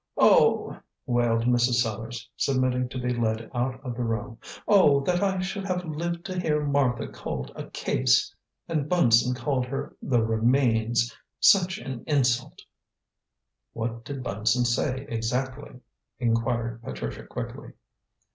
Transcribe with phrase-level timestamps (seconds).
[0.17, 1.75] "Oh!" wailed Mrs.
[1.75, 4.39] Sellars, submitting to be led out of the room.
[4.67, 8.33] "Oh, that I should have lived to hear Martha called a case!
[8.67, 12.63] And Bunson called her 'the remains.' Such an insult!"
[13.73, 15.81] "What did Bunson say exactly?"
[16.19, 17.73] inquired Patricia quickly.